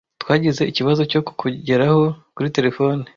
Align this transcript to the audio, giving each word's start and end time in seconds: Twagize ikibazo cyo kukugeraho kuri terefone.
Twagize 0.21 0.61
ikibazo 0.71 1.01
cyo 1.11 1.19
kukugeraho 1.25 2.01
kuri 2.35 2.49
terefone. 2.55 3.03